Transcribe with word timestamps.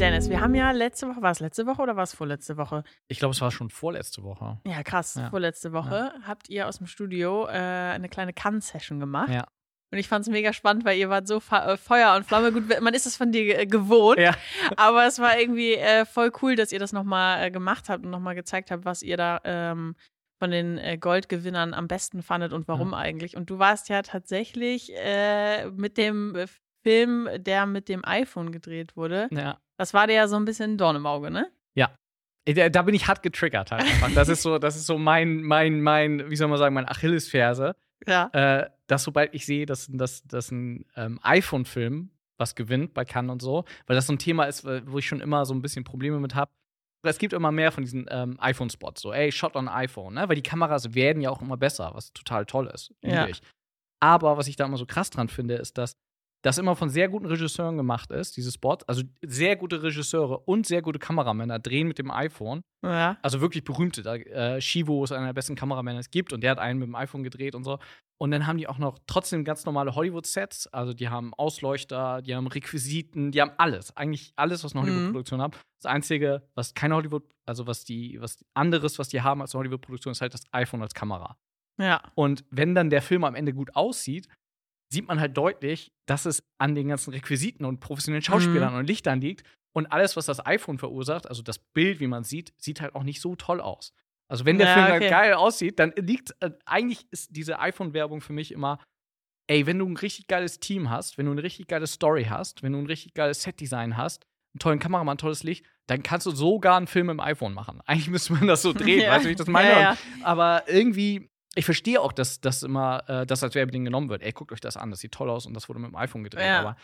wir 0.00 0.40
haben 0.40 0.54
ja 0.54 0.70
letzte 0.70 1.08
Woche, 1.08 1.20
war 1.20 1.30
es 1.30 1.40
letzte 1.40 1.66
Woche 1.66 1.82
oder 1.82 1.94
war 1.94 2.04
es 2.04 2.14
vorletzte 2.14 2.56
Woche? 2.56 2.84
Ich 3.08 3.18
glaube, 3.18 3.32
es 3.32 3.40
war 3.42 3.50
schon 3.50 3.68
vorletzte 3.68 4.22
Woche. 4.22 4.58
Ja, 4.66 4.82
krass. 4.82 5.14
Ja. 5.16 5.28
Vorletzte 5.28 5.72
Woche 5.74 6.12
habt 6.26 6.48
ihr 6.48 6.66
aus 6.68 6.78
dem 6.78 6.86
Studio 6.86 7.46
äh, 7.46 7.50
eine 7.50 8.08
kleine 8.08 8.32
Cannes-Session 8.32 8.98
gemacht. 8.98 9.28
Ja. 9.28 9.46
Und 9.92 9.98
ich 9.98 10.08
fand 10.08 10.24
es 10.24 10.30
mega 10.30 10.54
spannend, 10.54 10.86
weil 10.86 10.96
ihr 10.96 11.10
wart 11.10 11.26
so 11.28 11.42
äh, 11.50 11.76
Feuer 11.76 12.16
und 12.16 12.24
Flamme. 12.24 12.50
Gut, 12.50 12.80
man 12.80 12.94
ist 12.94 13.06
es 13.06 13.16
von 13.16 13.30
dir 13.30 13.58
äh, 13.58 13.66
gewohnt, 13.66 14.18
Ja. 14.18 14.34
aber 14.76 15.06
es 15.06 15.18
war 15.18 15.38
irgendwie 15.38 15.74
äh, 15.74 16.06
voll 16.06 16.32
cool, 16.40 16.56
dass 16.56 16.72
ihr 16.72 16.78
das 16.78 16.92
nochmal 16.92 17.44
äh, 17.44 17.50
gemacht 17.50 17.90
habt 17.90 18.02
und 18.04 18.10
nochmal 18.10 18.34
gezeigt 18.34 18.70
habt, 18.70 18.86
was 18.86 19.02
ihr 19.02 19.18
da 19.18 19.40
ähm, 19.44 19.96
von 20.38 20.50
den 20.50 20.78
äh, 20.78 20.96
Goldgewinnern 20.96 21.74
am 21.74 21.88
besten 21.88 22.22
fandet 22.22 22.54
und 22.54 22.68
warum 22.68 22.94
eigentlich. 22.94 23.36
Und 23.36 23.50
du 23.50 23.58
warst 23.58 23.90
ja 23.90 24.00
tatsächlich 24.00 24.90
mit 25.74 25.98
dem 25.98 26.46
Film, 26.82 27.28
der 27.36 27.66
mit 27.66 27.90
dem 27.90 28.02
iPhone 28.06 28.50
gedreht 28.50 28.96
wurde. 28.96 29.28
ja. 29.30 29.58
Das 29.80 29.94
war 29.94 30.06
dir 30.06 30.12
ja 30.12 30.28
so 30.28 30.36
ein 30.36 30.44
bisschen 30.44 30.76
Dorn 30.76 30.94
im 30.96 31.06
Auge, 31.06 31.30
ne? 31.30 31.50
Äh, 32.44 32.70
Da, 32.70 32.82
bin 32.82 32.94
ich 32.94 33.08
hart 33.08 33.22
getriggert 33.22 33.70
halt 33.72 33.82
einfach. 33.90 34.12
Das 34.14 34.28
ist 34.28 34.42
so, 34.42 34.58
das 34.58 34.76
ist 34.76 34.84
so 34.84 34.98
mein, 34.98 35.42
mein, 35.42 35.80
mein, 35.80 36.30
wie 36.30 36.36
soll 36.36 36.48
man 36.48 36.58
sagen, 36.58 36.74
mein 36.74 36.86
Achillesferse. 36.86 37.74
Ja. 38.06 38.28
Äh, 38.34 38.68
dass 38.88 39.04
sobald 39.04 39.34
ich 39.34 39.46
sehe, 39.46 39.64
dass, 39.64 39.88
dass, 39.90 40.22
dass 40.24 40.50
ein 40.50 40.84
ähm, 40.96 41.18
iPhone-Film 41.22 42.10
was 42.36 42.54
gewinnt 42.56 42.92
bei 42.92 43.06
Cannes 43.06 43.32
und 43.32 43.40
so, 43.40 43.64
weil 43.86 43.96
das 43.96 44.06
so 44.06 44.12
ein 44.12 44.18
Thema 44.18 44.44
ist, 44.44 44.66
äh, 44.66 44.82
wo 44.84 44.98
ich 44.98 45.08
schon 45.08 45.22
immer 45.22 45.46
so 45.46 45.54
ein 45.54 45.62
bisschen 45.62 45.84
Probleme 45.84 46.20
mit 46.20 46.34
habe. 46.34 46.50
Es 47.02 47.16
gibt 47.16 47.32
immer 47.32 47.50
mehr 47.50 47.72
von 47.72 47.82
diesen 47.82 48.04
ähm, 48.10 48.36
iPhone-Spots, 48.38 49.00
so, 49.00 49.14
ey, 49.14 49.32
Shot 49.32 49.56
on 49.56 49.66
iPhone, 49.66 50.12
ne? 50.12 50.28
Weil 50.28 50.36
die 50.36 50.42
Kameras 50.42 50.94
werden 50.94 51.22
ja 51.22 51.30
auch 51.30 51.40
immer 51.40 51.56
besser, 51.56 51.92
was 51.94 52.12
total 52.12 52.44
toll 52.44 52.70
ist. 52.74 52.92
Ja. 53.02 53.26
ich. 53.28 53.40
Aber 54.02 54.36
was 54.36 54.46
ich 54.46 54.56
da 54.56 54.66
immer 54.66 54.76
so 54.76 54.84
krass 54.84 55.08
dran 55.08 55.28
finde, 55.28 55.54
ist, 55.54 55.78
dass 55.78 55.96
das 56.42 56.58
immer 56.58 56.74
von 56.74 56.88
sehr 56.88 57.08
guten 57.08 57.26
Regisseuren 57.26 57.76
gemacht 57.76 58.10
ist, 58.10 58.36
diese 58.36 58.50
Spot. 58.50 58.78
Also 58.86 59.02
sehr 59.22 59.56
gute 59.56 59.82
Regisseure 59.82 60.38
und 60.38 60.66
sehr 60.66 60.80
gute 60.80 60.98
Kameramänner 60.98 61.58
drehen 61.58 61.86
mit 61.86 61.98
dem 61.98 62.10
iPhone. 62.10 62.62
Ja. 62.82 63.18
Also 63.20 63.40
wirklich 63.42 63.62
berühmte. 63.64 64.02
Da, 64.02 64.14
äh, 64.16 64.60
Shivo 64.60 65.04
ist 65.04 65.12
einer 65.12 65.26
der 65.26 65.32
besten 65.34 65.54
Kameramänner, 65.54 65.98
es 65.98 66.10
gibt 66.10 66.32
und 66.32 66.42
der 66.42 66.52
hat 66.52 66.58
einen 66.58 66.78
mit 66.78 66.88
dem 66.88 66.94
iPhone 66.94 67.22
gedreht 67.22 67.54
und 67.54 67.64
so. 67.64 67.78
Und 68.18 68.30
dann 68.30 68.46
haben 68.46 68.58
die 68.58 68.68
auch 68.68 68.78
noch 68.78 68.98
trotzdem 69.06 69.44
ganz 69.44 69.64
normale 69.66 69.94
Hollywood-Sets. 69.94 70.68
Also 70.68 70.92
die 70.94 71.08
haben 71.08 71.32
Ausleuchter, 71.34 72.22
die 72.22 72.34
haben 72.34 72.46
Requisiten, 72.46 73.32
die 73.32 73.40
haben 73.40 73.52
alles. 73.58 73.96
Eigentlich 73.96 74.32
alles, 74.36 74.64
was 74.64 74.74
eine 74.74 74.82
Mhm. 74.82 74.86
Hollywood-Produktion 74.88 75.42
hat. 75.42 75.58
Das 75.82 75.90
Einzige, 75.90 76.42
was 76.54 76.74
keine 76.74 76.94
Hollywood, 76.94 77.24
also 77.46 77.66
was 77.66 77.84
die, 77.84 78.18
was 78.20 78.44
anderes, 78.54 78.98
was 78.98 79.08
die 79.08 79.20
haben 79.22 79.40
als 79.42 79.54
eine 79.54 79.60
Hollywood-Produktion, 79.60 80.12
ist 80.12 80.20
halt 80.20 80.34
das 80.34 80.44
iPhone 80.52 80.82
als 80.82 80.94
Kamera. 80.94 81.36
Ja. 81.78 82.02
Und 82.14 82.44
wenn 82.50 82.74
dann 82.74 82.90
der 82.90 83.00
Film 83.00 83.24
am 83.24 83.34
Ende 83.34 83.54
gut 83.54 83.74
aussieht, 83.74 84.28
sieht 84.92 85.06
man 85.08 85.20
halt 85.20 85.36
deutlich, 85.36 85.92
dass 86.06 86.26
es 86.26 86.42
an 86.58 86.74
den 86.74 86.88
ganzen 86.88 87.10
Requisiten 87.12 87.64
und 87.64 87.80
professionellen 87.80 88.22
Schauspielern 88.22 88.74
und 88.74 88.86
Lichtern 88.86 89.20
liegt. 89.20 89.44
Und 89.72 89.86
alles, 89.92 90.16
was 90.16 90.26
das 90.26 90.44
iPhone 90.44 90.78
verursacht, 90.78 91.28
also 91.28 91.42
das 91.42 91.58
Bild, 91.60 92.00
wie 92.00 92.08
man 92.08 92.24
sieht, 92.24 92.52
sieht 92.58 92.80
halt 92.80 92.94
auch 92.96 93.04
nicht 93.04 93.20
so 93.20 93.36
toll 93.36 93.60
aus. 93.60 93.92
Also 94.28 94.44
wenn 94.44 94.58
der 94.58 94.66
Ja, 94.66 94.74
Film 94.86 94.96
okay. 94.96 95.08
geil 95.10 95.34
aussieht, 95.34 95.78
dann 95.78 95.92
liegt, 95.96 96.34
äh, 96.40 96.50
eigentlich 96.66 97.06
ist 97.12 97.36
diese 97.36 97.60
iPhone-Werbung 97.60 98.20
für 98.20 98.32
mich 98.32 98.50
immer, 98.52 98.80
ey, 99.48 99.66
wenn 99.66 99.78
du 99.78 99.86
ein 99.88 99.96
richtig 99.96 100.26
geiles 100.26 100.58
Team 100.60 100.90
hast, 100.90 101.18
wenn 101.18 101.26
du 101.26 101.32
eine 101.32 101.42
richtig 101.42 101.68
geile 101.68 101.86
Story 101.86 102.24
hast, 102.24 102.62
wenn 102.64 102.72
du 102.72 102.78
ein 102.78 102.86
richtig 102.86 103.14
geiles 103.14 103.42
Setdesign 103.42 103.96
hast, 103.96 104.24
einen 104.54 104.58
tollen 104.60 104.78
Kameramann, 104.80 105.18
tolles 105.18 105.44
Licht, 105.44 105.64
dann 105.86 106.02
kannst 106.02 106.26
du 106.26 106.32
sogar 106.32 106.76
einen 106.76 106.86
Film 106.88 107.10
im 107.10 107.20
iPhone 107.20 107.54
machen. 107.54 107.80
Eigentlich 107.86 108.08
müsste 108.08 108.32
man 108.32 108.48
das 108.48 108.62
so 108.62 108.72
drehen, 108.72 109.00
Ja. 109.04 109.12
weißt 109.12 109.24
du, 109.24 109.28
wie 109.28 109.32
ich 109.32 109.38
das 109.38 109.46
meine? 109.46 109.70
Ja. 109.70 109.96
Aber 110.22 110.64
irgendwie, 110.66 111.28
ich 111.54 111.64
verstehe 111.64 112.00
auch, 112.00 112.12
dass 112.12 112.40
das 112.40 112.62
immer, 112.62 113.02
äh, 113.08 113.26
das 113.26 113.42
als 113.42 113.54
Werbeding 113.54 113.84
genommen 113.84 114.08
wird. 114.08 114.22
Ey, 114.22 114.32
guckt 114.32 114.52
euch 114.52 114.60
das 114.60 114.76
an, 114.76 114.90
das 114.90 115.00
sieht 115.00 115.12
toll 115.12 115.28
aus 115.30 115.46
und 115.46 115.54
das 115.54 115.68
wurde 115.68 115.80
mit 115.80 115.90
dem 115.90 115.96
iPhone 115.96 116.22
gedreht. 116.24 116.46
Ja. 116.46 116.60
Aber 116.60 116.76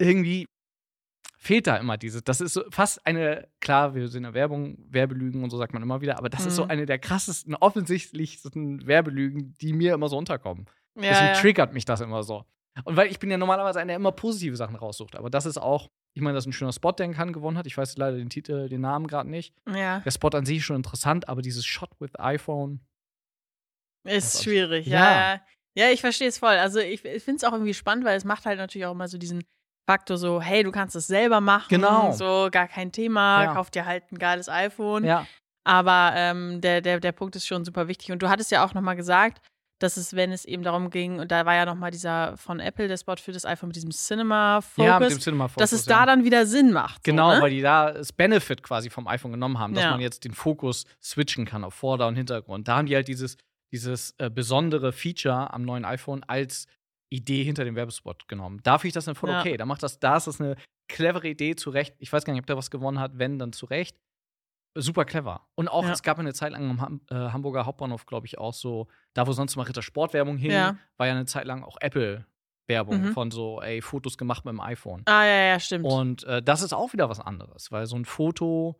irgendwie 0.00 0.46
fehlt 1.36 1.66
da 1.68 1.76
immer 1.76 1.96
dieses. 1.96 2.24
Das 2.24 2.40
ist 2.40 2.52
so 2.54 2.64
fast 2.70 3.06
eine, 3.06 3.48
klar, 3.60 3.94
wir 3.94 4.08
sind 4.08 4.18
in 4.18 4.22
der 4.24 4.34
Werbung, 4.34 4.76
Werbelügen 4.90 5.44
und 5.44 5.50
so 5.50 5.56
sagt 5.56 5.72
man 5.72 5.82
immer 5.82 6.00
wieder, 6.00 6.18
aber 6.18 6.28
das 6.28 6.46
ist 6.46 6.56
so 6.56 6.64
Mhm. 6.64 6.70
eine 6.70 6.86
der 6.86 6.98
krassesten, 6.98 7.54
offensichtlichsten 7.54 8.86
Werbelügen, 8.86 9.54
die 9.60 9.72
mir 9.72 9.94
immer 9.94 10.08
so 10.08 10.16
unterkommen. 10.18 10.66
Ja, 10.96 11.02
Deswegen 11.10 11.26
ja. 11.28 11.32
triggert 11.34 11.72
mich 11.74 11.84
das 11.84 12.00
immer 12.00 12.22
so. 12.22 12.44
Und 12.84 12.96
weil 12.96 13.10
ich 13.10 13.18
bin 13.18 13.30
ja 13.30 13.38
normalerweise 13.38 13.78
einer, 13.80 13.88
der 13.88 13.96
immer 13.96 14.12
positive 14.12 14.56
Sachen 14.56 14.76
raussucht. 14.76 15.16
Aber 15.16 15.30
das 15.30 15.46
ist 15.46 15.58
auch, 15.58 15.88
ich 16.14 16.22
meine, 16.22 16.34
das 16.34 16.44
ist 16.44 16.48
ein 16.48 16.52
schöner 16.52 16.72
Spot, 16.72 16.92
der 16.92 17.06
in 17.06 17.12
Cannes 17.14 17.34
gewonnen 17.34 17.56
hat. 17.58 17.66
Ich 17.66 17.76
weiß 17.76 17.96
leider 17.96 18.16
den 18.16 18.30
Titel, 18.30 18.68
den 18.68 18.80
Namen 18.80 19.06
gerade 19.06 19.28
nicht. 19.30 19.54
ja. 19.72 20.00
Der 20.00 20.10
Spot 20.10 20.28
an 20.30 20.44
sich 20.46 20.58
ist 20.58 20.64
schon 20.64 20.76
interessant, 20.76 21.28
aber 21.28 21.42
dieses 21.42 21.64
Shot 21.66 21.90
with 22.00 22.10
iPhone, 22.18 22.80
Ist 24.04 24.34
Das- 24.34 24.44
schwierig, 24.44 24.86
Ja. 24.86 24.98
ja. 24.98 25.32
Ja, 25.34 25.40
ja 25.86 25.90
ich 25.92 26.00
verstehe 26.00 26.28
es 26.28 26.38
voll. 26.38 26.56
Also 26.56 26.78
ich, 26.80 27.04
ich 27.04 27.22
finde 27.22 27.36
es 27.38 27.44
auch 27.44 27.52
irgendwie 27.52 27.74
spannend, 27.74 28.04
weil 28.04 28.16
es 28.16 28.24
macht 28.24 28.46
halt 28.46 28.58
natürlich 28.58 28.86
auch 28.86 28.92
immer 28.92 29.08
so 29.08 29.18
diesen 29.18 29.44
Faktor 29.88 30.18
so, 30.18 30.40
hey, 30.42 30.62
du 30.62 30.70
kannst 30.70 30.94
es 30.96 31.06
selber 31.06 31.40
machen. 31.40 31.68
Genau. 31.70 32.12
So, 32.12 32.48
gar 32.52 32.68
kein 32.68 32.92
Thema, 32.92 33.44
Ja. 33.44 33.54
kauf 33.54 33.70
dir 33.70 33.86
halt 33.86 34.10
ein 34.12 34.18
geiles 34.18 34.48
iPhone. 34.48 35.04
ja, 35.04 35.26
Aber 35.64 36.12
ähm, 36.14 36.60
der, 36.60 36.80
der, 36.82 37.00
der 37.00 37.12
Punkt 37.12 37.36
ist 37.36 37.46
schon 37.46 37.64
super 37.64 37.88
wichtig. 37.88 38.12
Und 38.12 38.22
du 38.22 38.28
hattest 38.28 38.50
ja 38.50 38.64
auch 38.64 38.74
nochmal 38.74 38.96
gesagt, 38.96 39.40
dass 39.80 39.96
es, 39.96 40.16
wenn 40.16 40.32
es 40.32 40.44
eben 40.44 40.62
darum 40.64 40.90
ging, 40.90 41.20
und 41.20 41.30
da 41.30 41.46
war 41.46 41.54
ja 41.54 41.64
nochmal 41.64 41.90
dieser 41.92 42.36
von 42.36 42.58
Apple, 42.58 42.88
der 42.88 42.96
Spot 42.96 43.14
für 43.16 43.30
das 43.32 43.44
iPhone 43.46 43.68
mit 43.68 43.76
diesem 43.76 43.92
Cinema-Focus, 43.92 44.84
ja, 44.84 44.98
mit 44.98 45.10
dem 45.10 45.20
Cinema 45.20 45.48
dass 45.56 45.70
es 45.72 45.80
Focus, 45.82 45.84
da 45.86 46.00
ja. 46.00 46.06
dann 46.06 46.24
wieder 46.24 46.46
Sinn 46.46 46.72
macht. 46.72 47.04
Genau, 47.04 47.30
so, 47.30 47.36
ne? 47.36 47.42
weil 47.42 47.50
die 47.50 47.60
da 47.62 47.92
das 47.92 48.12
Benefit 48.12 48.62
quasi 48.62 48.90
vom 48.90 49.06
iPhone 49.06 49.30
genommen 49.32 49.58
haben, 49.58 49.74
dass 49.74 49.84
Ja. 49.84 49.92
man 49.92 50.00
jetzt 50.00 50.24
den 50.24 50.32
Fokus 50.32 50.84
switchen 51.02 51.46
kann 51.46 51.62
auf 51.64 51.74
Vorder- 51.74 52.08
und 52.08 52.16
Hintergrund. 52.16 52.66
Da 52.66 52.76
haben 52.76 52.86
die 52.86 52.94
halt 52.96 53.06
dieses, 53.08 53.36
dieses 53.72 54.14
äh, 54.18 54.30
besondere 54.30 54.92
Feature 54.92 55.52
am 55.52 55.62
neuen 55.62 55.84
iPhone 55.84 56.22
als 56.24 56.66
Idee 57.10 57.42
hinter 57.44 57.64
dem 57.64 57.74
Werbespot 57.76 58.28
genommen. 58.28 58.60
Da 58.62 58.78
finde 58.78 58.88
ich 58.88 58.94
das 58.94 59.06
dann 59.06 59.14
voll 59.14 59.30
Ja. 59.30 59.40
okay. 59.40 59.56
Da 59.56 59.64
macht 59.66 59.82
das, 59.82 59.98
da 59.98 60.16
ist 60.16 60.26
das 60.26 60.40
eine 60.40 60.56
clevere 60.88 61.28
Idee 61.28 61.54
zu 61.56 61.70
Recht. 61.70 61.94
Ich 61.98 62.12
weiß 62.12 62.24
gar 62.24 62.32
nicht, 62.32 62.40
ob 62.40 62.46
der 62.46 62.56
was 62.56 62.70
gewonnen 62.70 62.98
hat, 63.00 63.18
wenn, 63.18 63.38
dann 63.38 63.52
zu 63.52 63.66
Recht. 63.66 63.96
Super 64.74 65.04
clever. 65.04 65.46
Und 65.54 65.68
auch, 65.68 65.84
Ja. 65.84 65.92
es 65.92 66.02
gab 66.02 66.18
eine 66.18 66.34
Zeit 66.34 66.52
lang 66.52 66.70
am 66.70 66.80
Ham 66.80 67.00
äh, 67.10 67.14
Hamburger 67.14 67.66
Hauptbahnhof, 67.66 68.06
glaube 68.06 68.26
ich, 68.26 68.38
auch 68.38 68.52
so, 68.54 68.86
da 69.14 69.26
wo 69.26 69.32
sonst 69.32 69.56
mal 69.56 69.62
Rittersportwerbung 69.64 70.36
hing, 70.36 70.50
Ja. 70.52 70.76
war 70.98 71.06
ja 71.06 71.14
eine 71.14 71.24
Zeit 71.26 71.46
lang 71.46 71.64
auch 71.64 71.78
Apple-Werbung 71.80 73.02
Mhm. 73.06 73.12
von 73.12 73.30
so, 73.30 73.60
ey, 73.60 73.80
Fotos 73.82 74.18
gemacht 74.18 74.44
mit 74.44 74.52
dem 74.52 74.60
iPhone. 74.60 75.02
Ah, 75.06 75.24
ja, 75.24 75.42
ja, 75.48 75.60
stimmt. 75.60 75.84
Und 75.86 76.24
äh, 76.24 76.42
das 76.42 76.62
ist 76.62 76.72
auch 76.74 76.92
wieder 76.92 77.08
was 77.08 77.20
anderes, 77.20 77.72
weil 77.72 77.86
so 77.86 77.96
ein 77.96 78.04
Foto, 78.04 78.78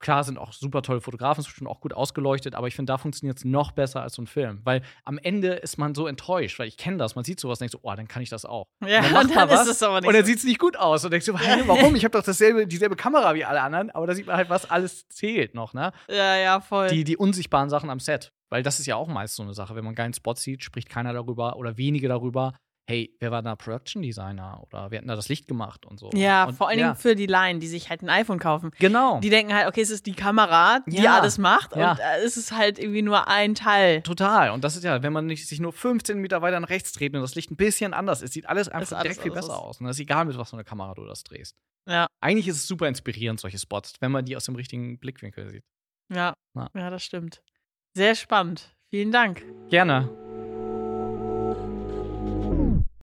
klar 0.00 0.24
sind 0.24 0.38
auch 0.38 0.52
super 0.52 0.82
tolle 0.82 1.00
Fotografen, 1.00 1.44
bestimmt 1.44 1.70
auch 1.70 1.80
gut 1.80 1.92
ausgeleuchtet, 1.92 2.54
aber 2.54 2.66
ich 2.66 2.74
finde, 2.74 2.90
da 2.90 2.98
funktioniert 2.98 3.38
es 3.38 3.44
noch 3.44 3.72
besser 3.72 4.02
als 4.02 4.14
so 4.14 4.22
ein 4.22 4.26
Film. 4.26 4.60
Weil 4.64 4.82
am 5.04 5.18
Ende 5.18 5.52
ist 5.52 5.78
man 5.78 5.94
so 5.94 6.06
enttäuscht, 6.06 6.58
weil 6.58 6.68
ich 6.68 6.76
kenne 6.76 6.96
das, 6.96 7.14
man 7.14 7.24
sieht 7.24 7.38
sowas 7.38 7.58
und 7.58 7.60
denkt 7.60 7.72
so, 7.72 7.80
oh, 7.82 7.94
dann 7.94 8.08
kann 8.08 8.22
ich 8.22 8.30
das 8.30 8.44
auch. 8.44 8.66
ja, 8.84 8.98
und 8.98 9.04
dann 9.04 9.12
macht 9.12 9.30
dann 9.36 9.48
was 9.50 9.62
ist 9.62 9.76
es 9.76 9.82
aber 9.82 10.00
nicht 10.00 10.08
Und 10.08 10.14
dann 10.14 10.24
so. 10.24 10.26
sieht 10.28 10.38
es 10.38 10.44
nicht 10.44 10.58
gut 10.58 10.76
aus 10.76 11.04
und 11.04 11.10
denkst 11.12 11.26
so, 11.26 11.38
hä, 11.38 11.62
warum? 11.66 11.94
Ich 11.94 12.04
habe 12.04 12.12
doch 12.12 12.24
dasselbe, 12.24 12.66
dieselbe 12.66 12.96
Kamera 12.96 13.34
wie 13.34 13.44
alle 13.44 13.60
anderen, 13.60 13.90
aber 13.90 14.06
da 14.06 14.14
sieht 14.14 14.26
man 14.26 14.36
halt, 14.36 14.50
was 14.50 14.68
alles 14.70 15.06
zählt 15.08 15.54
noch, 15.54 15.74
ne? 15.74 15.92
Ja, 16.08 16.36
ja, 16.36 16.60
voll. 16.60 16.88
Die, 16.88 17.04
die 17.04 17.16
unsichtbaren 17.16 17.70
Sachen 17.70 17.90
am 17.90 18.00
Set. 18.00 18.32
Weil 18.48 18.64
das 18.64 18.80
ist 18.80 18.86
ja 18.86 18.96
auch 18.96 19.06
meist 19.06 19.36
so 19.36 19.44
eine 19.44 19.54
Sache. 19.54 19.76
Wenn 19.76 19.84
man 19.84 19.90
einen 19.90 19.96
geilen 19.96 20.14
Spot 20.14 20.34
sieht, 20.34 20.64
spricht 20.64 20.88
keiner 20.88 21.12
darüber 21.12 21.56
oder 21.56 21.76
wenige 21.76 22.08
darüber, 22.08 22.54
hey, 22.90 23.14
wer 23.20 23.30
war 23.30 23.40
da 23.42 23.54
Production 23.56 24.02
Designer 24.02 24.62
oder 24.66 24.90
wer 24.90 24.98
hat 25.00 25.08
da 25.08 25.14
das 25.16 25.28
Licht 25.28 25.46
gemacht 25.46 25.86
und 25.86 25.98
so. 26.00 26.10
ja, 26.14 26.44
und, 26.44 26.54
vor 26.54 26.68
allen 26.68 26.78
Dingen 26.78 26.96
für 26.96 27.14
die 27.14 27.26
Laien, 27.26 27.60
die 27.60 27.68
sich 27.68 27.88
halt 27.88 28.02
ein 28.02 28.10
iPhone 28.10 28.38
kaufen. 28.38 28.72
Genau. 28.78 29.20
Die 29.20 29.30
denken 29.30 29.54
halt, 29.54 29.68
okay, 29.68 29.80
es 29.80 29.90
ist 29.90 30.06
die 30.06 30.12
Kamera, 30.14 30.80
die 30.86 31.00
Ja. 31.02 31.18
alles 31.20 31.38
macht 31.38 31.76
Ja. 31.76 31.92
und 31.92 31.98
äh, 32.00 32.24
es 32.24 32.36
ist 32.36 32.52
halt 32.52 32.78
irgendwie 32.78 33.02
nur 33.02 33.28
ein 33.28 33.54
Teil. 33.54 34.02
Total. 34.02 34.50
Und 34.50 34.64
das 34.64 34.76
ist 34.76 34.82
ja, 34.84 35.02
wenn 35.02 35.12
man 35.12 35.26
nicht, 35.26 35.46
sich 35.48 35.60
nur 35.60 35.72
15 35.72 36.18
Meter 36.18 36.42
weiter 36.42 36.58
nach 36.60 36.68
rechts 36.70 36.92
dreht 36.92 37.14
und 37.14 37.20
das 37.20 37.34
Licht 37.36 37.50
ein 37.50 37.56
bisschen 37.56 37.94
anders 37.94 38.22
ist, 38.22 38.32
sieht 38.32 38.48
alles 38.48 38.68
einfach 38.68 38.92
alles 38.98 39.02
direkt 39.04 39.22
viel 39.22 39.32
besser 39.32 39.56
aus. 39.56 39.76
aus. 39.76 39.80
Und 39.80 39.86
das 39.86 39.96
ist 39.96 40.00
egal, 40.00 40.24
mit 40.24 40.36
was 40.36 40.50
für 40.50 40.56
einer 40.56 40.64
Kamera 40.64 40.92
du 40.94 41.04
das 41.06 41.22
drehst. 41.22 41.54
Ja. 41.88 42.06
Eigentlich 42.20 42.48
ist 42.48 42.56
es 42.56 42.66
super 42.66 42.88
inspirierend, 42.88 43.40
solche 43.40 43.58
Spots, 43.58 43.94
wenn 44.00 44.10
man 44.12 44.24
die 44.24 44.36
aus 44.36 44.44
dem 44.44 44.54
richtigen 44.56 44.98
Blickwinkel 44.98 45.48
sieht. 45.48 45.64
Ja, 46.12 46.34
Ja. 46.56 46.68
ja, 46.74 46.90
das 46.90 47.02
stimmt. 47.04 47.42
Sehr 47.94 48.14
spannend. 48.14 48.74
Vielen 48.90 49.12
Dank. 49.12 49.44
Gerne. 49.70 50.08